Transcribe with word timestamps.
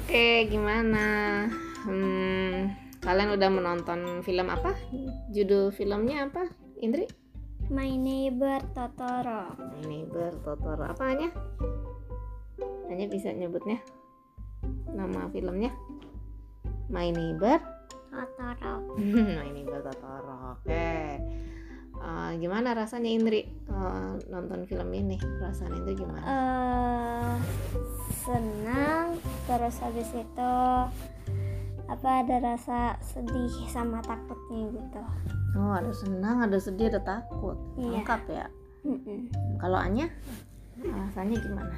Oke, 0.00 0.48
gimana? 0.48 1.44
Hmm, 1.84 2.72
kalian 3.04 3.36
udah 3.36 3.50
menonton 3.52 4.24
film 4.24 4.48
apa? 4.48 4.72
Judul 5.28 5.68
filmnya 5.68 6.24
apa, 6.24 6.48
Indri? 6.80 7.04
My 7.68 7.92
Neighbor 8.00 8.64
Totoro. 8.72 9.52
My 9.60 9.82
Neighbor 9.84 10.32
Totoro. 10.40 10.88
Apanya? 10.88 11.28
Hanya 12.88 13.06
bisa 13.12 13.28
nyebutnya? 13.30 13.76
Nama 14.88 15.28
filmnya? 15.28 15.68
My 16.88 17.12
Neighbor 17.12 17.60
Totoro. 18.08 18.96
My 19.38 19.52
Neighbor 19.52 19.84
Totoro. 19.84 20.58
Oke. 20.58 21.20
Uh, 22.00 22.32
gimana 22.40 22.72
rasanya 22.72 23.12
Indri 23.12 23.44
uh, 23.68 24.16
nonton 24.32 24.64
film 24.64 24.88
ini? 24.96 25.20
Perasaan 25.20 25.76
Indri 25.76 25.92
gimana? 26.00 26.24
Uh, 26.24 27.36
senang. 28.24 29.16
Terus 29.48 29.76
habis 29.80 30.10
itu 30.12 30.52
apa 31.90 32.22
ada 32.22 32.36
rasa 32.38 32.94
sedih 33.02 33.50
sama 33.66 33.98
takutnya 34.06 34.70
gitu. 34.70 35.02
Oh, 35.58 35.74
ada 35.74 35.90
senang, 35.90 36.46
ada 36.46 36.58
sedih, 36.62 36.86
ada 36.86 37.02
takut. 37.02 37.58
Iya. 37.74 38.00
Lengkap 38.00 38.22
ya. 38.30 38.46
Mm-mm. 38.86 39.26
Kalau 39.58 39.76
Anya, 39.76 40.06
rasanya 40.78 41.36
gimana? 41.42 41.76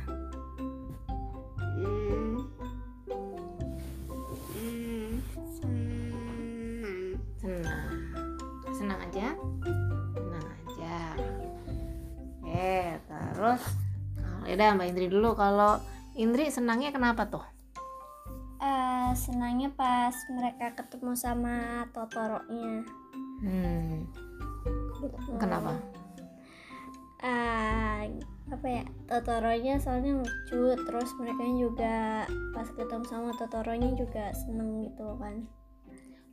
Hmm, 1.80 2.36
senang. 5.56 7.16
Senang. 7.40 7.90
Senang 8.76 8.98
aja? 9.00 9.26
Senang 10.12 10.46
aja. 10.46 10.96
Eh, 12.44 13.00
terus 13.08 13.62
kalau 14.20 14.44
ya 14.44 14.54
udah 14.60 14.76
Mbak 14.76 14.86
Indri 14.92 15.06
dulu 15.08 15.32
kalau 15.32 15.80
Indri 16.12 16.52
senangnya 16.52 16.92
kenapa 16.92 17.24
tuh? 17.28 17.44
Eh, 18.62 19.10
senangnya 19.16 19.72
pas 19.74 20.14
mereka 20.30 20.76
ketemu 20.76 21.16
sama 21.16 21.82
Totoro-nya. 21.90 22.84
Hmm, 23.42 24.06
kenapa? 25.40 25.74
Ah, 27.22 28.06
apa 28.50 28.66
ya 28.66 28.82
Totoronya 29.06 29.78
soalnya 29.78 30.18
lucu 30.18 30.74
terus 30.86 31.10
mereka 31.18 31.42
juga 31.48 32.26
pas 32.52 32.66
ketemu 32.70 33.04
sama 33.06 33.30
Totoronya 33.34 33.94
juga 33.94 34.30
seneng 34.34 34.82
gitu 34.86 35.06
kan 35.18 35.46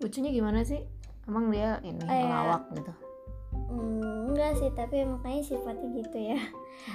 Lucunya 0.02 0.30
gimana 0.30 0.62
sih? 0.62 0.82
Emang 1.26 1.54
dia 1.54 1.78
ini 1.82 2.02
Eh, 2.06 2.26
ngelawak 2.26 2.74
gitu? 2.74 2.94
hmm, 3.70 4.34
enggak 4.34 4.54
sih 4.58 4.70
tapi 4.74 5.06
makanya 5.06 5.42
sifatnya 5.46 5.88
gitu 5.94 6.18
ya 6.18 6.40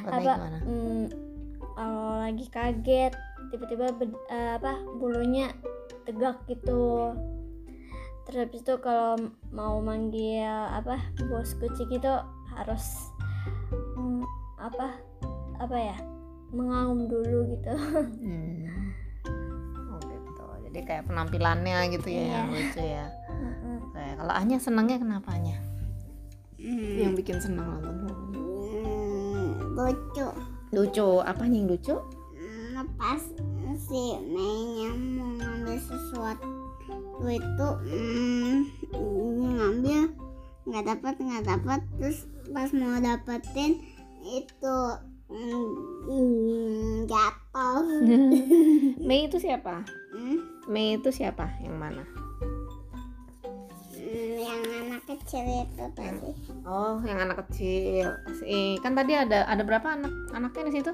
Katanya 0.03 0.11
apa 0.11 0.31
gimana? 0.39 0.59
hmm, 0.63 1.05
kalau 1.75 2.23
lagi 2.23 2.47
kaget 2.49 3.13
tiba-tiba 3.51 3.91
eh, 4.29 4.57
apa 4.57 4.79
bulunya 4.97 5.51
tegak 6.05 6.43
gitu 6.47 7.13
terus 8.25 8.39
habis 8.41 8.63
itu 8.63 8.75
kalau 8.81 9.21
mau 9.51 9.79
manggil 9.79 10.49
apa 10.49 10.97
bos 11.29 11.53
kucing 11.55 11.93
itu 11.93 12.13
harus 12.51 13.13
hmm, 13.95 14.25
apa 14.57 14.97
apa 15.61 15.77
ya 15.77 15.97
mengaum 16.51 17.05
dulu 17.05 17.53
gitu 17.53 17.75
Hmm. 18.25 18.95
Oh 19.77 19.99
gitu. 20.01 20.45
Jadi 20.65 20.79
kayak 20.83 21.05
penampilannya 21.05 21.93
gitu 21.93 22.09
ya 22.09 22.23
Iya. 22.25 22.41
lucu 22.49 22.81
ya. 22.81 23.07
Oke, 23.85 24.05
kalau 24.17 24.33
Anya 24.33 24.57
senangnya 24.57 24.97
kenapa 24.97 25.35
Anya? 25.35 25.59
Yang 26.57 27.13
bikin 27.21 27.39
senang 27.39 27.77
nonton 27.77 27.95
film? 28.01 28.21
lucu 29.75 30.27
Lucu, 30.75 31.23
apanya 31.23 31.57
yang 31.63 31.71
lucu? 31.71 31.97
pas 32.99 33.23
si 33.79 34.03
Meinya 34.19 34.91
mau 34.93 35.31
ngambil 35.39 35.79
sesuatu 35.79 36.51
itu 37.25 37.69
mm, 37.87 38.57
ngambil 39.55 40.01
nggak 40.69 40.85
dapat 40.85 41.15
nggak 41.23 41.45
dapat 41.47 41.81
terus 41.97 42.27
pas 42.51 42.69
mau 42.75 42.99
dapetin 42.99 43.81
itu 44.27 44.77
mm, 45.31 47.07
jatuh 47.07 47.83
Mei 49.07 49.29
itu 49.29 49.37
siapa? 49.37 49.85
Hmm, 50.17 50.41
Mei 50.65 50.97
itu 50.97 51.13
siapa? 51.13 51.61
Yang 51.61 51.77
mana? 51.77 52.05
Yang 54.45 54.61
anak 54.87 55.03
kecil 55.09 55.45
itu 55.65 55.85
tadi 55.97 56.31
Oh, 56.69 57.01
yang 57.05 57.19
anak 57.25 57.45
kecil. 57.49 58.13
Si, 58.41 58.77
kan 58.85 58.93
tadi 58.93 59.17
ada 59.17 59.49
ada 59.49 59.63
berapa 59.65 59.97
anak 59.97 60.13
anaknya 60.37 60.69
di 60.69 60.73
situ? 60.81 60.93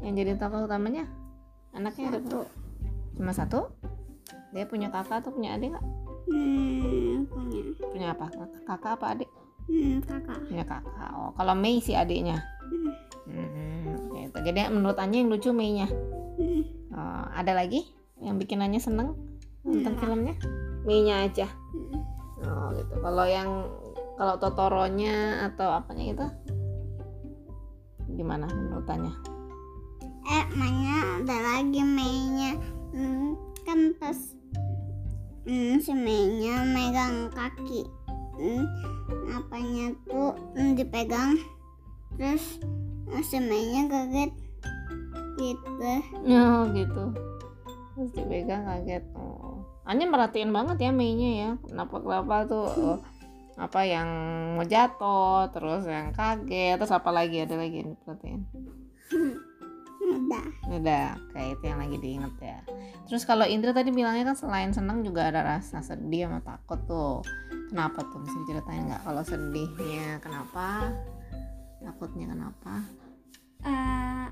Yang 0.00 0.14
jadi 0.24 0.32
tokoh 0.40 0.64
utamanya? 0.64 1.04
Anaknya 1.76 2.16
ada 2.16 2.20
Satu. 2.24 2.40
cuma 3.14 3.32
satu? 3.32 3.60
Dia 4.54 4.64
punya 4.70 4.88
kakak 4.88 5.24
atau 5.24 5.30
punya 5.34 5.58
adik 5.58 5.74
nggak? 5.74 5.86
hmm, 6.24 7.28
punya 7.28 7.60
Punya 7.90 8.06
apa? 8.16 8.26
Kakak 8.64 8.92
apa 9.00 9.06
adik? 9.18 9.30
hmm, 9.66 10.00
kakak 10.04 10.38
Punya 10.46 10.64
kakak. 10.64 11.10
Oh, 11.16 11.32
kalau 11.34 11.54
Mei 11.56 11.80
si 11.80 11.92
adiknya. 11.96 12.38
Hmm, 13.24 14.12
gitu. 14.14 14.38
Jadi 14.44 14.68
menurut 14.68 15.00
Anya 15.00 15.24
yang 15.24 15.32
lucu 15.32 15.50
Mei-nya. 15.50 15.88
Hmm. 16.38 16.62
Oh, 16.94 17.24
ada 17.34 17.56
lagi 17.56 17.82
yang 18.20 18.36
bikin 18.38 18.62
Anya 18.62 18.78
seneng 18.78 19.16
nonton 19.64 19.96
Nggak. 19.96 20.00
filmnya? 20.04 20.34
Mei-nya 20.84 21.24
aja. 21.24 21.48
Hmm. 21.48 22.03
Oh 22.42 22.74
gitu. 22.74 22.94
Kalau 22.98 23.24
yang 23.28 23.70
kalau 24.18 24.34
Totoronya 24.38 25.46
atau 25.52 25.68
apanya 25.78 26.04
itu 26.10 26.26
gimana 28.14 28.46
menurut 28.46 28.86
Anya? 28.86 29.14
eh 30.24 30.44
mainnya 30.56 31.20
ada 31.20 31.36
lagi 31.36 31.84
mainnya 31.84 32.56
hmm, 32.96 33.36
kan 33.68 33.92
pas 34.00 34.16
hmm, 35.44 35.76
si 35.84 35.92
mainnya 35.92 36.64
megang 36.64 37.28
kaki 37.28 37.84
hmm, 38.40 38.64
apanya 39.36 39.92
tuh 40.08 40.32
hmm, 40.56 40.80
dipegang 40.80 41.36
terus 42.16 42.56
eh, 43.12 43.20
si 43.20 43.36
mainnya 43.36 43.84
kaget 43.84 44.32
gitu 45.36 45.92
Oh 46.24 46.62
gitu. 46.72 47.04
Terus 47.94 48.10
dipegang 48.14 48.66
kaget. 48.66 49.04
Oh. 49.14 49.62
Anya 49.86 50.10
merhatiin 50.10 50.50
banget 50.50 50.76
ya 50.82 50.90
Mei-nya 50.90 51.30
ya. 51.30 51.50
Kenapa 51.62 52.02
kenapa 52.02 52.34
tuh 52.50 52.66
oh, 52.66 52.98
apa 53.54 53.80
yang 53.86 54.08
mau 54.58 54.66
jatuh, 54.66 55.46
terus 55.54 55.86
yang 55.86 56.10
kaget, 56.10 56.74
terus 56.74 56.90
apa 56.90 57.10
lagi 57.14 57.46
ada 57.46 57.54
lagi 57.54 57.86
yang 57.86 57.94
diperhatiin? 57.94 58.42
udah 60.04 60.44
Udah, 60.68 61.16
kayak 61.32 61.60
itu 61.60 61.64
yang 61.64 61.80
lagi 61.80 61.96
diinget 62.00 62.34
ya. 62.40 62.58
Terus 63.06 63.22
kalau 63.24 63.46
Indra 63.46 63.72
tadi 63.72 63.94
bilangnya 63.94 64.32
kan 64.32 64.36
selain 64.36 64.70
senang 64.74 65.00
juga 65.06 65.30
ada 65.30 65.44
rasa 65.44 65.80
sedih 65.80 66.28
sama 66.28 66.40
takut 66.42 66.80
tuh. 66.88 67.20
Kenapa 67.70 68.04
tuh? 68.10 68.20
Bisa 68.24 68.36
diceritain 68.44 68.84
nggak? 68.90 69.02
Kalau 69.06 69.22
sedihnya 69.22 70.18
kenapa? 70.20 70.92
Takutnya 71.84 72.26
kenapa? 72.32 72.74
Eh, 73.64 74.26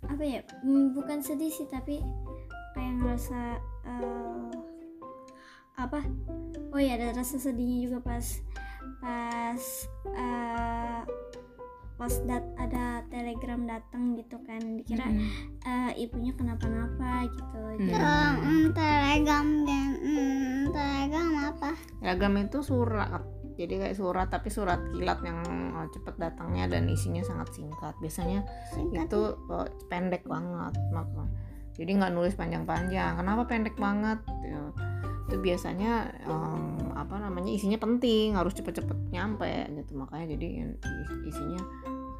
apa 0.00 0.22
ya 0.24 0.40
Hmm, 0.64 0.96
bukan 0.96 1.20
sedih 1.20 1.52
sih 1.52 1.68
tapi 1.68 2.00
kayak 2.80 2.94
ngerasa 2.96 3.40
eh, 3.84 4.48
apa 5.76 6.00
oh 6.72 6.80
ya 6.80 6.96
ada 6.96 7.12
rasa 7.12 7.36
sedihnya 7.36 7.84
juga 7.84 7.98
pas 8.00 8.24
pas 9.00 9.62
eh, 10.16 11.00
pas 11.96 12.14
dat 12.24 12.44
ada 12.56 13.04
telegram 13.12 13.68
datang 13.68 14.16
gitu 14.16 14.40
kan 14.48 14.80
dikira 14.80 15.04
Mm-mm. 15.04 15.28
eh, 15.60 15.92
ibunya 16.00 16.32
kenapa-napa 16.32 17.28
gitu 17.28 17.60
Hmm. 17.80 17.88
Jadi- 17.88 18.72
telegram 18.76 19.46
dan 19.64 19.88
telegram 20.68 21.28
apa 21.48 21.70
Telegram 21.96 22.34
itu 22.40 22.58
surat. 22.60 23.22
Jadi 23.56 23.74
kayak 23.76 23.96
surat 23.96 24.28
tapi 24.28 24.48
surat 24.48 24.80
kilat 24.92 25.20
yang 25.20 25.40
oh, 25.72 25.84
cepet 25.88 26.16
datangnya 26.16 26.68
dan 26.68 26.88
isinya 26.88 27.20
sangat 27.20 27.52
singkat. 27.52 27.92
Biasanya 28.00 28.44
itu 28.92 29.20
oh, 29.48 29.68
pendek 29.88 30.24
banget 30.24 30.76
maka 30.92 31.24
jadi 31.78 31.90
nggak 31.96 32.12
nulis 32.12 32.34
panjang-panjang. 32.34 33.16
Kenapa 33.16 33.42
pendek 33.46 33.76
banget? 33.78 34.18
Ya, 34.42 34.60
itu 35.30 35.36
biasanya 35.38 36.10
em, 36.26 36.92
apa 36.98 37.22
namanya 37.22 37.54
isinya 37.54 37.78
penting 37.78 38.34
harus 38.34 38.52
cepet-cepet 38.58 38.98
nyampe 39.14 39.48
gitu. 39.78 39.94
Makanya 39.94 40.34
jadi 40.34 40.66
is- 40.82 41.20
isinya 41.30 41.62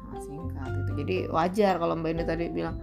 sangat 0.07 0.21
singkat 0.23 0.69
gitu. 0.71 0.91
Jadi 1.03 1.15
wajar 1.27 1.75
kalau 1.77 1.99
mbak 1.99 2.15
ini 2.15 2.23
tadi 2.23 2.45
bilang 2.47 2.79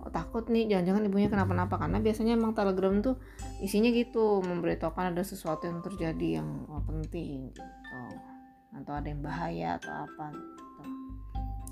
oh, 0.00 0.10
takut 0.14 0.46
nih 0.46 0.70
jangan-jangan 0.70 1.02
ibunya 1.10 1.28
kenapa-napa. 1.28 1.74
Karena 1.76 1.98
biasanya 1.98 2.38
emang 2.38 2.54
telegram 2.54 3.02
tuh 3.02 3.18
isinya 3.58 3.90
gitu 3.90 4.40
memberitahukan 4.46 5.12
ada 5.12 5.22
sesuatu 5.26 5.66
yang 5.66 5.82
terjadi 5.82 6.40
yang 6.42 6.48
oh, 6.70 6.82
penting 6.86 7.50
gitu. 7.50 7.62
Atau 8.72 8.94
ada 8.96 9.06
yang 9.10 9.20
bahaya 9.20 9.76
atau 9.76 9.92
apa 10.06 10.32
gitu. 10.32 10.82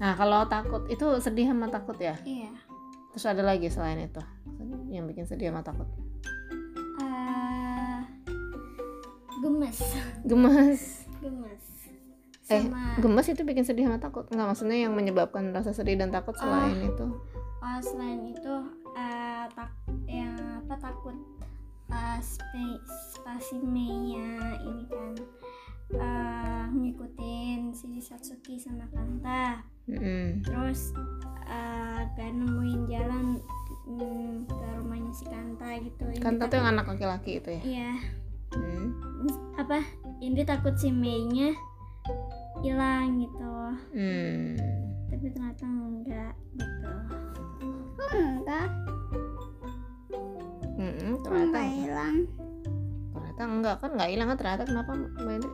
Nah 0.00 0.12
kalau 0.18 0.44
takut 0.50 0.84
itu 0.90 1.06
sedih 1.22 1.48
sama 1.48 1.70
takut 1.70 1.96
ya? 1.96 2.18
Iya 2.26 2.69
Terus 3.14 3.24
ada 3.26 3.42
lagi 3.42 3.66
selain 3.70 3.98
itu 3.98 4.22
yang 4.90 5.06
bikin 5.06 5.26
sedih 5.26 5.50
sama 5.50 5.62
takut. 5.62 5.86
eh 7.00 8.00
gemes 9.40 9.78
Gemes. 10.26 10.82
gemes 11.22 11.64
Eh, 12.50 12.66
sama 12.66 12.98
Gemes 12.98 13.26
itu 13.30 13.42
bikin 13.46 13.62
sedih 13.62 13.86
sama 13.86 14.02
takut. 14.02 14.26
Enggak 14.34 14.50
maksudnya 14.50 14.74
yang 14.82 14.92
menyebabkan 14.98 15.54
rasa 15.54 15.70
sedih 15.70 15.94
dan 15.94 16.10
takut 16.10 16.34
selain 16.34 16.82
itu. 16.82 17.06
oh, 17.62 17.78
selain 17.78 18.26
itu 18.26 18.54
eh, 18.98 19.46
tak 19.54 19.70
yang 20.10 20.34
apa 20.66 20.74
takut 20.82 21.14
pas 21.86 22.26
si 23.40 23.56
Mei-nya 23.62 24.58
ini 24.62 24.84
kan 24.90 25.14
eh, 25.96 26.64
ngikutin 26.70 27.74
si 27.74 27.98
Satsuki 27.98 28.60
sama 28.60 28.86
Kanta. 28.94 29.64
Mm-mm. 29.90 30.46
terus 30.46 30.94
eh, 31.50 32.06
gak 32.14 32.30
nemuin 32.30 32.86
jalan 32.86 33.42
mm, 33.90 34.46
ke 34.46 34.66
rumahnya 34.78 35.12
si 35.14 35.24
Kanta 35.26 35.82
gitu. 35.82 36.04
Indri 36.06 36.22
kan 36.22 36.38
tuh 36.38 36.56
yang 36.62 36.70
anak 36.78 36.86
laki-laki 36.86 37.42
itu 37.42 37.50
ya? 37.58 37.62
Iya. 37.66 37.92
Hmm. 38.50 38.86
apa? 39.58 39.82
Indri 40.22 40.42
takut 40.42 40.74
si 40.78 40.90
Mei-nya 40.90 41.54
hilang 42.60 43.22
gitu. 43.22 43.54
Hmm. 43.94 44.58
tapi 45.10 45.26
ternyata 45.34 45.64
enggak 45.66 46.34
gitu. 46.54 46.92
Enggak? 48.14 48.68
Kok 50.80 51.20
ternyata 51.26 51.46
nggak 51.50 51.70
hilang? 51.76 52.16
Ternyata 53.12 53.42
enggak. 53.42 53.76
Kan 53.82 53.90
nggak 53.98 54.10
hilang 54.10 54.28
kan? 54.32 54.38
Ternyata 54.38 54.62
kenapa 54.64 54.90
mbak 54.96 55.34
Indri 55.34 55.50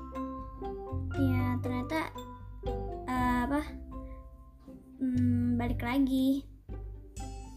balik 5.56 5.80
lagi. 5.80 6.44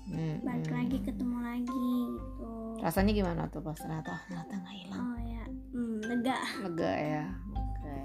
Hmm, 0.09 0.41
balik 0.41 0.71
hmm. 0.71 0.77
lagi 0.79 0.97
ketemu 1.05 1.37
lagi 1.43 1.91
gitu. 2.17 2.49
Rasanya 2.81 3.11
gimana 3.13 3.41
tuh 3.51 3.61
pas 3.61 3.77
ternyata? 3.77 4.23
Ternyata 4.25 4.53
nggak 4.57 4.75
hilang. 4.79 5.03
Oh 5.03 5.19
ya 5.19 5.43
mm, 5.75 5.97
lega. 6.07 6.37
Lega 6.65 6.91
ya 6.95 7.25
oke. 7.53 7.97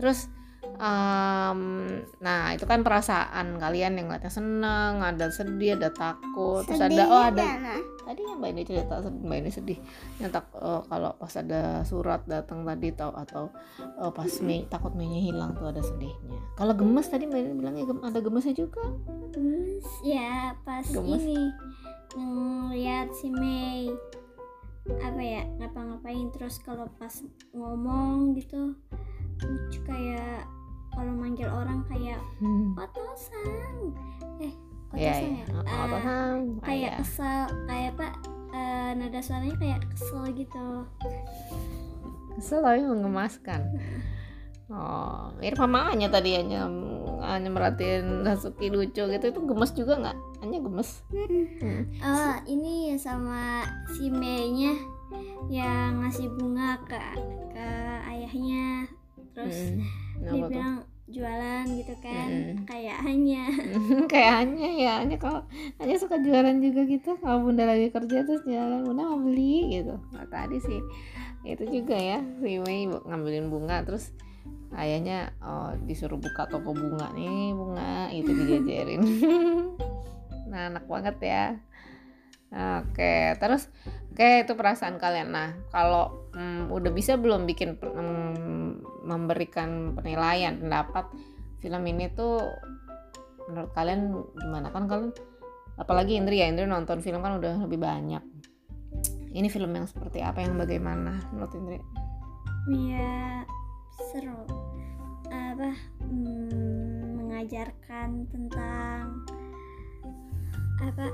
Terus 0.00 0.18
em, 0.82 1.60
nah 2.18 2.50
itu 2.50 2.66
kan 2.66 2.82
perasaan 2.82 3.54
kalian 3.62 3.94
yang 3.94 4.10
ngeliatnya 4.10 4.34
seneng 4.34 4.98
ada 4.98 5.30
sedih 5.30 5.78
ada 5.78 5.94
takut. 5.94 6.66
Terus 6.66 6.82
ada 6.82 7.02
oh 7.06 7.22
ada 7.22 7.46
tadi 8.02 8.26
yang 8.26 8.42
mbak 8.42 8.50
ini 8.50 8.62
cerita 8.66 8.98
sedih- 8.98 9.22
mbak 9.22 9.38
ini 9.46 9.50
sedih. 9.54 9.78
Yang 10.18 10.30
tak 10.34 10.50
eh, 10.58 10.82
kalau 10.90 11.14
pas 11.14 11.34
ada 11.38 11.86
surat 11.86 12.26
datang 12.26 12.66
tadi 12.66 12.90
tau 12.90 13.14
atau 13.14 13.54
eh, 13.78 14.10
pas 14.10 14.32
Mei, 14.42 14.66
takut 14.66 14.90
Mei 14.92 15.06
hilang 15.22 15.54
tuh 15.54 15.70
ada 15.70 15.78
sedihnya. 15.78 16.42
Kalau 16.58 16.74
gemes 16.74 17.06
tadi 17.06 17.30
mbak 17.30 17.38
ini 17.38 17.54
bilangnya 17.54 17.84
gem- 17.86 18.02
ada 18.02 18.18
gemesnya 18.18 18.54
juga? 18.58 18.82
Gemes 19.30 19.86
ya 20.02 20.58
pas 20.66 20.82
Gemes. 20.82 21.22
ini 21.22 21.38
ngeliat 22.12 23.08
si 23.14 23.30
Mei 23.30 23.86
apa 24.82 25.22
ya 25.22 25.46
ngapa-ngapain 25.62 26.26
terus 26.34 26.58
kalau 26.58 26.90
pas 26.98 27.22
ngomong 27.54 28.34
gitu 28.34 28.74
lucu 29.38 29.78
kayak 29.86 30.42
kalau 30.92 31.12
manggil 31.12 31.48
orang 31.48 31.80
kayak 31.86 32.20
hmm. 32.38 32.76
otosang 32.76 33.76
eh 34.38 34.52
Iya, 34.92 35.12
iya. 35.16 35.40
ya 35.40 35.44
Oh, 35.50 35.64
Ah, 35.64 35.84
otosang. 35.86 36.36
Ah, 36.60 36.64
kayak 36.64 36.80
iya. 36.84 37.00
kesel 37.00 37.40
kayak 37.64 37.90
apa 37.96 38.06
eh, 38.52 38.90
nada 38.92 39.20
suaranya 39.20 39.56
kayak 39.56 39.80
kesel 39.88 40.24
gitu 40.30 40.66
kesel 42.32 42.60
tapi 42.60 42.80
mengemaskan 42.82 43.60
oh 44.68 45.32
mirip 45.36 45.56
sama 45.56 45.88
Anya 45.88 46.08
tadi 46.08 46.32
hanya 46.34 46.68
hanya 47.22 47.48
merhatiin 47.48 48.20
Sasuke 48.22 48.68
lucu 48.68 49.00
gitu 49.02 49.24
itu 49.24 49.40
gemes 49.42 49.72
juga 49.72 49.96
nggak 49.96 50.16
Anya 50.40 50.58
gemes 50.60 50.90
Hmm. 51.08 51.82
oh 52.00 52.34
ini 52.46 52.96
sama 52.96 53.64
si 53.90 54.08
Mei-nya 54.08 54.76
yang 55.46 56.00
ngasih 56.00 56.32
bunga 56.32 56.76
ke 56.82 57.00
ke 57.48 57.68
ayahnya 58.06 58.88
terus 59.32 59.72
Mm. 59.72 59.80
dia 60.22 60.28
Kenapa 60.30 60.46
tuh? 60.46 60.81
Jualan 61.12 61.64
gitu 61.76 61.94
kan 62.00 62.28
Mm. 62.32 62.64
kayak 62.64 62.98
hanya. 63.04 63.44
Kayak 64.12 64.32
Anya 64.42 64.68
ya 64.72 64.92
Anya 65.04 65.16
kalau 65.20 65.44
Anya 65.78 65.96
suka 66.00 66.16
jualan 66.18 66.58
juga 66.64 66.88
gitu. 66.88 67.14
Kalau 67.20 67.44
bunda 67.44 67.68
lagi 67.68 67.92
kerja 67.92 68.24
terus 68.24 68.42
jualan 68.48 68.82
bunda 68.82 69.04
mau 69.06 69.20
beli 69.20 69.78
gitu. 69.80 70.00
Nah, 70.10 70.26
tadi 70.32 70.58
sih 70.58 70.80
itu 71.42 71.64
juga 71.66 71.98
ya 71.98 72.18
si 72.38 72.58
Mei 72.62 72.86
ngambilin 72.86 73.50
bunga 73.50 73.82
terus 73.82 74.14
ayahnya 74.78 75.34
oh, 75.42 75.74
disuruh 75.84 76.16
buka 76.18 76.46
toko 76.46 76.70
bunga 76.70 77.10
nih 77.18 77.50
bunga 77.50 78.14
itu 78.14 78.30
dijajarin 78.30 79.02
nah 80.50 80.70
enak 80.70 80.86
banget 80.86 81.16
ya 81.18 81.44
oke 82.52 83.40
terus 83.40 83.72
oke 84.12 84.44
itu 84.44 84.52
perasaan 84.52 85.00
kalian. 85.00 85.32
Nah 85.32 85.48
kalau 85.72 86.28
mm, 86.36 86.68
udah 86.68 86.92
bisa 86.92 87.16
belum 87.16 87.48
bikin 87.48 87.80
mm, 87.80 88.84
memberikan 89.08 89.96
penilaian 89.96 90.60
pendapat 90.60 91.08
film 91.64 91.82
ini 91.88 92.12
tuh 92.12 92.44
menurut 93.48 93.72
kalian 93.72 94.12
gimana? 94.36 94.68
Kan 94.68 94.84
kalian 94.86 95.10
apalagi 95.80 96.20
Indri 96.20 96.44
ya 96.44 96.46
Indri 96.46 96.68
nonton 96.68 97.00
film 97.00 97.24
kan 97.24 97.40
udah 97.40 97.56
lebih 97.64 97.80
banyak. 97.80 98.22
Ini 99.32 99.48
film 99.48 99.72
yang 99.72 99.88
seperti 99.88 100.20
apa 100.20 100.44
yang 100.44 100.60
bagaimana 100.60 101.16
menurut 101.32 101.52
Indri? 101.56 101.80
Ya 102.68 103.48
seru. 104.12 104.44
Apa 105.32 105.72
mm, 106.04 107.16
mengajarkan 107.16 108.28
tentang 108.28 109.24
apa 110.82 111.08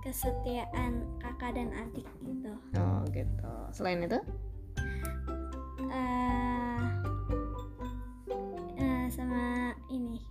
kesetiaan 0.00 1.04
kakak 1.20 1.56
dan 1.56 1.68
adik 1.76 2.08
gitu. 2.24 2.52
Oh 2.76 3.00
gitu. 3.12 3.54
Selain 3.76 4.00
itu? 4.00 4.18
Eh 5.90 6.80
eh, 8.80 9.04
sama 9.12 9.76
ini 9.92 10.24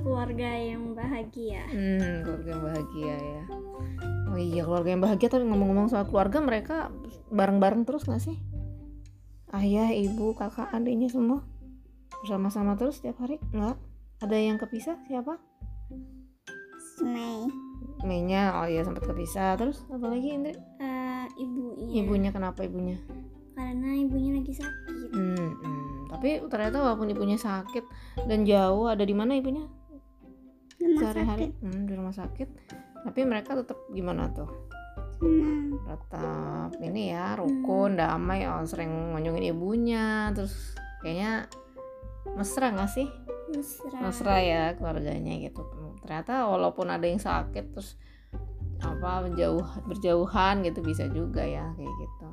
keluarga 0.00 0.50
yang 0.52 0.92
bahagia. 0.92 1.64
Hmm 1.72 2.22
keluarga 2.22 2.48
yang 2.52 2.64
bahagia 2.64 3.16
ya. 3.16 3.44
Oh 4.28 4.38
iya 4.38 4.62
keluarga 4.68 4.90
yang 4.92 5.02
bahagia 5.02 5.28
tapi 5.32 5.44
ngomong-ngomong 5.48 5.88
soal 5.88 6.04
keluarga 6.04 6.38
mereka 6.44 6.76
bareng-bareng 7.32 7.88
terus 7.88 8.04
nggak 8.04 8.22
sih? 8.22 8.36
Ayah 9.54 9.96
ibu 9.96 10.36
kakak 10.36 10.68
adiknya 10.76 11.08
semua? 11.08 11.40
Bersama-sama 12.20 12.76
terus 12.76 13.00
setiap 13.00 13.24
hari? 13.24 13.40
Nggak? 13.54 13.76
Ada 14.20 14.36
yang 14.36 14.60
kepisah? 14.60 15.00
Siapa? 15.08 15.40
Mei 17.04 17.65
Meinya. 18.06 18.54
Oh 18.62 18.66
iya 18.70 18.86
sempat 18.86 19.04
kepisah 19.04 19.58
terus 19.58 19.82
apa 19.90 20.06
lagi 20.06 20.32
Indri? 20.32 20.54
Eh, 20.78 21.26
ibunya 21.42 22.00
ibunya 22.00 22.30
kenapa 22.30 22.62
ibunya? 22.62 22.96
Karena 23.58 23.92
ibunya 23.98 24.38
lagi 24.38 24.52
sakit. 24.54 25.10
Hmm, 25.10 25.34
hmm. 25.34 26.12
tapi 26.12 26.44
ternyata 26.46 26.76
walaupun 26.80 27.10
ibunya 27.10 27.40
sakit 27.40 27.84
dan 28.30 28.46
jauh 28.46 28.86
ada 28.86 29.02
di 29.02 29.12
mana 29.16 29.34
ibunya? 29.34 29.66
Rumah 30.78 31.00
sehari-hari. 31.02 31.50
sakit. 31.50 31.64
Hmm, 31.66 31.82
di 31.88 31.92
rumah 31.98 32.14
sakit. 32.14 32.48
Tapi 33.06 33.20
mereka 33.26 33.58
tetap 33.58 33.78
gimana 33.90 34.30
tuh? 34.30 34.48
Senang 35.16 35.80
tetap 35.82 36.70
ini 36.84 37.10
ya 37.10 37.34
rukun 37.34 37.98
damai. 37.98 38.46
Oh, 38.46 38.62
sering 38.68 39.16
ngunjungin 39.16 39.50
ibunya. 39.50 40.30
Terus 40.36 40.76
kayaknya 41.00 41.48
mesra 42.36 42.74
nggak 42.74 42.90
sih 42.90 43.08
mesra. 43.52 44.36
Ya 44.42 44.64
keluarganya 44.74 45.34
gitu. 45.38 45.62
Ternyata 46.02 46.46
walaupun 46.46 46.86
ada 46.90 47.06
yang 47.06 47.20
sakit 47.20 47.74
terus 47.74 47.98
apa 48.84 49.24
jauh 49.32 49.64
berjauhan 49.88 50.60
gitu 50.62 50.84
bisa 50.84 51.08
juga 51.10 51.42
ya 51.42 51.72
kayak 51.74 51.94
gitu. 51.96 52.28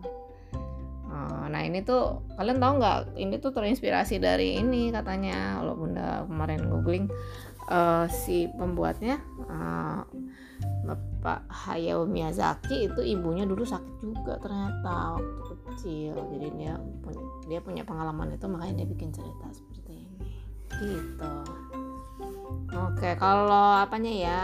Oh, 1.13 1.45
nah 1.45 1.61
ini 1.61 1.85
tuh 1.85 2.25
kalian 2.35 2.57
tahu 2.57 2.73
nggak? 2.81 2.97
Ini 3.15 3.35
tuh 3.37 3.53
terinspirasi 3.53 4.17
dari 4.17 4.57
ini 4.57 4.89
katanya 4.89 5.61
kalau 5.61 5.77
bunda 5.77 6.25
kemarin 6.25 6.65
googling 6.65 7.05
eh, 7.69 8.05
si 8.09 8.49
pembuatnya 8.49 9.21
eh, 9.45 10.01
bapak 10.83 11.45
Hayao 11.47 12.09
Miyazaki 12.09 12.89
itu 12.89 13.01
ibunya 13.05 13.45
dulu 13.45 13.61
sakit 13.61 13.95
juga 14.01 14.41
ternyata 14.41 15.21
waktu 15.21 15.53
kecil. 15.69 16.17
Jadi 16.17 16.47
dia 16.57 16.73
punya 16.81 17.23
dia 17.45 17.59
punya 17.61 17.83
pengalaman 17.85 18.33
itu 18.33 18.45
makanya 18.49 18.83
dia 18.83 18.87
bikin 18.89 19.13
cerita 19.13 19.47
seperti 19.53 19.72
gitu. 20.83 21.31
Oke 22.73 23.09
kalau 23.15 23.79
apanya 23.79 24.11
ya? 24.11 24.41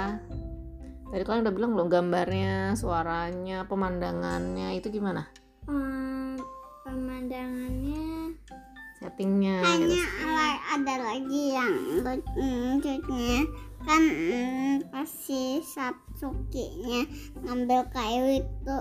Tadi 1.09 1.23
kalian 1.25 1.41
udah 1.41 1.55
bilang 1.57 1.71
belum 1.73 1.89
gambarnya 1.89 2.77
suaranya 2.77 3.65
pemandangannya 3.65 4.77
itu 4.77 4.93
gimana? 4.93 5.25
Em, 5.65 6.37
pemandangannya 6.85 8.37
settingnya 8.99 9.63
gitu. 9.63 9.95
hanya 9.95 10.03
ala- 10.27 10.63
ada 10.75 10.95
lagi 10.99 11.55
yang 11.55 11.73
lucunya 12.03 13.47
kan 13.87 14.03
mm, 14.03 14.91
pas 14.91 15.07
si 15.07 15.63
Satsuki 15.63 16.67
nya 16.83 17.01
ngambil 17.47 17.87
kayu 17.95 18.43
itu 18.43 18.77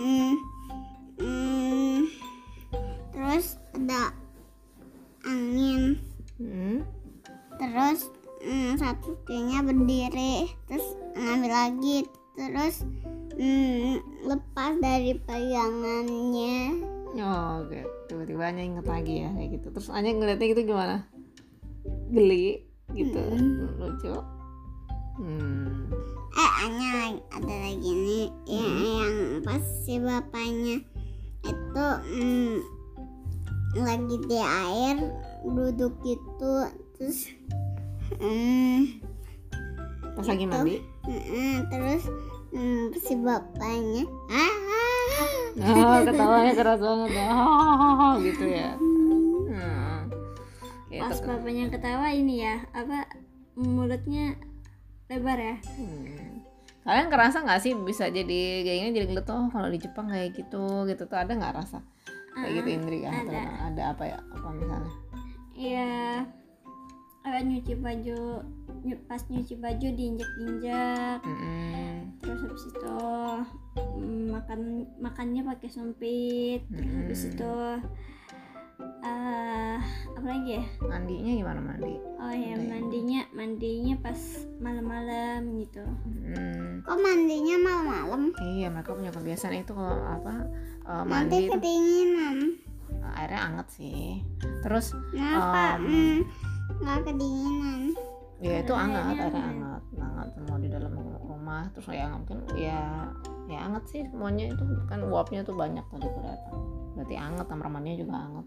mm, 0.00 0.34
mm, 1.20 1.87
mm, 8.88 9.04
Satsuki 9.04 9.36
nya 9.44 9.60
berdiri 9.60 10.48
terus 10.64 10.86
ngambil 11.12 11.52
lagi 11.52 11.98
terus 12.32 12.76
mm, 13.36 14.24
lepas 14.24 14.72
dari 14.80 15.12
pegangannya 15.28 16.88
Oh, 17.16 17.64
oke. 17.64 17.80
Tiba-tiba 18.04 18.52
Anya 18.52 18.62
inget 18.68 18.86
lagi 18.86 19.24
ya 19.24 19.32
kayak 19.32 19.50
gitu. 19.58 19.66
Terus 19.72 19.88
Anya 19.88 20.12
ngeliatnya 20.12 20.46
gitu 20.52 20.62
gimana? 20.68 20.96
Geli 22.12 22.68
gitu. 22.92 23.16
Mm. 23.16 23.80
Lucu. 23.80 24.14
Hmm. 25.18 25.90
eh 26.38 26.50
hanya 26.62 27.18
ada 27.34 27.54
lagi 27.66 27.90
nih 27.90 28.30
yang, 28.46 28.78
yang 28.86 29.16
pas 29.42 29.58
si 29.82 29.98
bapaknya 29.98 30.78
itu 31.42 31.86
mm, 32.14 32.62
lagi 33.82 34.16
di 34.30 34.38
air 34.38 35.10
duduk 35.42 35.90
gitu 36.06 36.70
terus 36.94 37.34
mm, 38.14 38.80
Pas 40.14 40.26
lagi 40.26 40.44
mandi. 40.44 40.76
mm, 41.04 41.56
terus 41.68 42.02
mm, 42.50 42.84
si 42.96 43.14
bapaknya 43.16 44.04
ah, 44.28 44.56
Oh, 45.58 45.98
ketawanya 46.06 46.52
keras 46.54 46.78
banget. 46.78 47.10
Oh, 47.26 48.14
gitu 48.20 48.44
ya. 48.46 48.78
Hmm. 48.78 50.06
Gitu. 50.88 51.02
pas 51.04 51.18
bapaknya 51.20 51.68
ketawa 51.68 52.08
ini 52.08 52.40
ya 52.40 52.64
apa 52.72 53.04
mulutnya 53.54 54.34
lebar 55.06 55.36
ya 55.36 55.56
Hmm. 55.74 56.40
Kalian 56.80 57.08
kerasa 57.08 57.44
nggak 57.44 57.60
sih 57.60 57.76
bisa 57.76 58.08
jadi 58.08 58.40
kayak 58.62 58.76
gini 58.80 58.90
jadi 58.94 59.06
ngeliat 59.06 59.28
oh 59.28 59.46
kalau 59.48 59.68
di 59.68 59.76
Jepang 59.76 60.08
kayak 60.08 60.32
gitu 60.32 60.64
gitu 60.84 61.04
tuh 61.04 61.18
ada 61.18 61.28
nggak 61.30 61.54
rasa 61.54 61.84
kayak 62.32 62.52
gitu 62.56 62.68
Indri 62.72 62.98
kan 63.02 63.12
ada. 63.20 63.42
Ada 63.68 63.82
apa 63.92 64.04
ya 64.06 64.18
apa 64.24 64.48
misalnya 64.50 64.92
Iya, 65.52 66.24
apa 67.20 67.38
nyuci 67.40 67.74
baju, 67.76 68.40
nyu- 68.82 69.02
pas 69.04 69.20
nyuci 69.26 69.54
baju 69.54 69.86
diinjak-injak, 69.90 71.18
Mm-mm. 71.20 72.16
terus 72.18 72.40
habis 72.40 72.64
itu 72.66 72.96
mm, 73.76 74.24
makan 74.30 74.60
makannya 74.96 75.42
pakai 75.44 75.68
sumpit, 75.68 76.64
terus 76.68 76.92
habis 76.94 77.20
itu 77.26 77.52
eh 78.98 79.76
apa 80.08 80.22
lagi 80.24 80.50
ya? 80.54 80.64
mandinya 80.80 81.32
gimana 81.34 81.60
mandi 81.60 81.94
Oh 82.18 82.30
ya 82.30 82.54
ya? 82.54 82.56
mandinya 82.58 83.20
mandinya 83.32 83.94
pas 84.00 84.18
malam-malam 84.58 85.42
gitu. 85.58 85.82
Hmm. 85.82 86.82
kok 86.82 86.94
mandinya 86.96 87.56
malam-malam 87.58 88.22
iya 88.40 88.66
mereka 88.68 88.94
punya 88.94 89.10
kebiasaan 89.10 89.54
itu 89.56 89.72
kalau 89.72 89.98
apa 89.98 90.46
eh, 90.84 91.02
nanti 91.02 91.10
mandi 91.10 91.36
tuh 91.40 91.52
kedinginan 91.52 92.36
airnya 93.14 93.40
anget 93.44 93.66
sih 93.72 94.22
terus 94.62 94.94
kenapa 95.10 95.78
Um, 95.78 95.86
mm, 95.86 96.18
nggak 96.76 96.98
kedinginan. 97.08 97.82
Ya 98.38 98.62
itu 98.62 98.70
Karena 98.70 99.02
anget 99.02 99.16
airnya 99.18 99.24
airnya 99.26 99.42
anget. 99.42 99.58
anget 99.58 99.84
anget 99.98 100.28
semua 100.38 100.56
di 100.62 100.68
dalam 100.70 100.92
rumah. 101.26 101.62
Terus 101.74 101.86
ya 101.90 102.06
mungkin 102.12 102.38
ya 102.54 102.80
ya 103.48 103.58
anget 103.66 103.84
sih 103.90 104.00
semuanya 104.06 104.44
itu 104.52 104.62
kan 104.86 105.00
uapnya 105.02 105.40
tuh 105.42 105.56
banyak 105.58 105.82
tadi 105.90 106.06
kelihatan. 106.06 106.54
Berarti 106.94 107.14
anget 107.18 107.46
kamar 107.50 107.68
mandinya 107.72 107.98
juga 107.98 108.14
anget. 108.14 108.46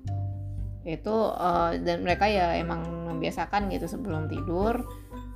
Itu 0.88 1.16
eh, 1.36 1.72
dan 1.84 1.98
mereka 2.08 2.25
ya 2.32 2.56
emang 2.56 2.88
membiasakan 3.12 3.68
gitu 3.74 3.86
sebelum 3.92 4.32
tidur 4.32 4.80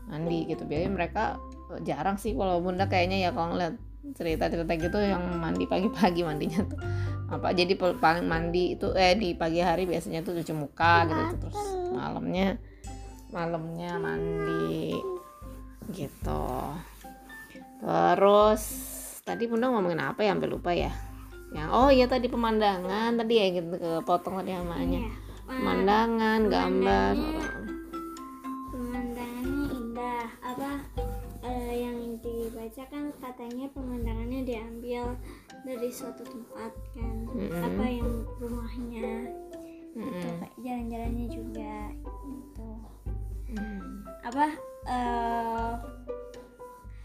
mandi 0.08 0.48
gitu. 0.48 0.64
Biasanya 0.64 0.94
mereka 0.94 1.24
eh, 1.76 1.82
jarang 1.84 2.16
sih 2.16 2.32
kalau 2.32 2.64
bunda 2.64 2.88
kayaknya 2.88 3.28
ya 3.28 3.30
kalau 3.36 3.58
ngeliat 3.58 3.76
cerita-cerita 4.14 4.70
gitu 4.78 4.98
yang 5.02 5.42
mandi 5.42 5.66
pagi-pagi 5.66 6.22
mandinya 6.22 6.62
tuh 6.70 6.78
apa 7.26 7.58
jadi 7.58 7.74
paling 7.74 8.30
mandi 8.30 8.78
itu 8.78 8.94
eh 8.94 9.18
di 9.18 9.34
pagi 9.34 9.58
hari 9.58 9.90
biasanya 9.90 10.22
tuh 10.22 10.38
cuci 10.38 10.54
muka 10.54 11.10
gitu 11.10 11.50
terus 11.50 11.58
malamnya 11.90 12.62
malamnya 13.36 14.00
mandi 14.00 14.96
gitu 15.92 16.48
terus 17.84 18.64
tadi 19.28 19.44
bunda 19.46 19.68
ngomongin 19.68 20.00
apa 20.00 20.24
ya 20.24 20.32
sampai 20.32 20.50
lupa 20.50 20.72
ya 20.72 20.92
yang 21.52 21.70
oh 21.70 21.92
iya 21.92 22.08
tadi 22.08 22.32
pemandangan 22.32 23.20
tadi 23.20 23.34
ya 23.36 23.46
gitu 23.60 23.76
kepotong 23.76 24.40
tadi 24.40 24.56
namanya 24.56 25.00
Iya. 25.04 25.12
Wah, 25.46 25.54
pemandangan 25.62 26.40
gambar 26.50 27.14
pemandangannya 28.74 29.66
indah. 29.78 30.26
Apa 30.42 30.72
eh, 31.46 31.86
yang 31.86 32.18
dibaca 32.18 32.84
kan 32.90 33.14
katanya 33.22 33.70
pemandangannya 33.78 34.42
diambil 34.42 35.14
dari 35.62 35.90
suatu 35.94 36.26
tempat 36.26 36.74
kan. 36.98 37.16
Mm-mm. 37.30 37.62
Apa 37.62 37.86
yang 37.86 38.10
rumahnya 38.42 39.30
gitu 39.94 40.02
Mm-mm. 40.02 40.42
kayak 40.42 40.56
jalan-jalannya 40.60 41.28
juga 41.30 41.76
gitu 42.26 42.70
Mm. 43.46 44.02
apa 44.26 44.46
eh 44.90 45.74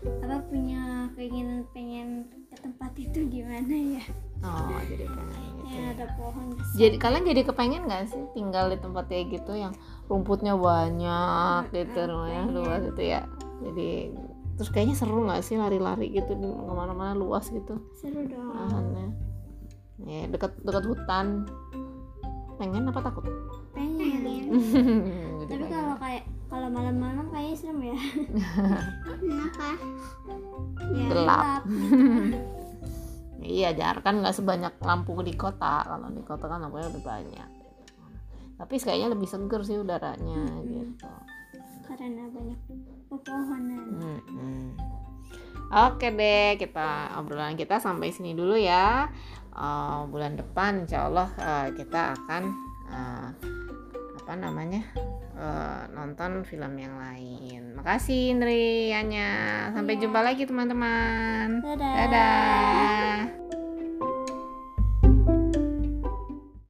apa 0.00 0.36
punya 0.48 1.12
keinginan 1.12 1.68
pengen 1.76 2.24
ke 2.48 2.56
tempat 2.56 2.92
itu 2.96 3.28
gimana 3.28 4.00
ya? 4.00 4.04
Oh 4.40 4.72
jadi 4.88 5.04
pengen 5.04 5.52
gitu. 5.60 5.68
yang 5.68 5.84
ya. 5.84 5.92
ada 5.92 6.06
pohon 6.16 6.46
besar. 6.56 6.76
Jadi 6.80 6.96
kalian 6.96 7.24
jadi 7.28 7.42
kepengen 7.44 7.82
nggak 7.84 8.04
sih 8.08 8.22
tinggal 8.32 8.72
di 8.72 8.78
tempat 8.80 9.04
kayak 9.12 9.26
gitu 9.36 9.52
yang 9.52 9.76
rumputnya 10.08 10.56
banyak 10.56 11.68
gitu 11.76 12.00
rumahnya 12.08 12.42
luas 12.48 12.82
itu 12.88 13.02
ya? 13.04 13.28
Jadi 13.60 13.90
terus 14.56 14.68
kayaknya 14.72 14.96
seru 14.96 15.24
nggak 15.28 15.44
sih 15.44 15.60
lari-lari 15.60 16.08
gitu 16.08 16.32
di 16.32 16.48
ke 16.48 16.72
mana-mana 16.72 17.12
luas 17.12 17.52
gitu? 17.52 17.76
Seru 18.00 18.24
dong. 18.24 18.56
Lahannya 18.56 19.12
ya 20.08 20.24
dekat 20.32 20.56
dekat 20.64 20.84
hutan. 20.88 21.44
Pengen 22.56 22.88
apa 22.88 23.00
takut? 23.04 23.24
Pengen. 23.76 24.48
kalau 26.70 26.86
malam-malam 26.86 27.26
kayaknya 27.34 27.56
serem 27.58 27.80
ya. 27.82 27.98
Kenapa? 29.18 29.66
Ya. 30.94 31.06
Gelap. 31.10 31.62
iya 33.58 33.68
jar 33.74 33.98
kan 34.06 34.22
nggak 34.22 34.38
sebanyak 34.38 34.78
lampu 34.78 35.18
di 35.26 35.34
kota. 35.34 35.82
Kalau 35.82 36.06
di 36.14 36.22
kota 36.22 36.46
kan 36.46 36.62
lampunya 36.62 36.86
lebih 36.86 37.02
banyak. 37.02 37.50
Tapi 38.54 38.74
kayaknya 38.78 39.10
lebih 39.10 39.26
seger 39.26 39.66
sih 39.66 39.82
udaranya 39.82 40.62
gitu. 40.62 41.10
Karena 41.90 42.30
banyak 42.30 42.60
pepohonan. 43.10 43.86
Mm-mm. 43.98 44.78
Oke 45.74 46.14
deh, 46.14 46.54
kita 46.54 47.18
obrolan 47.18 47.58
kita 47.58 47.82
sampai 47.82 48.14
sini 48.14 48.38
dulu 48.38 48.54
ya. 48.54 49.10
Eh, 49.50 50.00
bulan 50.06 50.38
depan, 50.38 50.86
insya 50.86 51.10
Allah 51.10 51.34
eh, 51.34 51.68
kita 51.74 52.14
akan 52.14 52.42
eh, 52.94 53.28
apa 54.30 54.38
namanya 54.38 54.86
eh, 55.34 55.82
nonton 55.90 56.46
film 56.46 56.78
yang 56.78 56.94
lain. 56.94 57.74
Makasih 57.74 58.30
Indri, 58.30 58.94
Anya. 58.94 59.26
Sampai 59.74 59.98
Iya. 59.98 60.06
jumpa 60.06 60.22
lagi 60.22 60.46
teman-teman. 60.46 61.58
dadah 61.58 61.94
Dadah. 61.98 63.39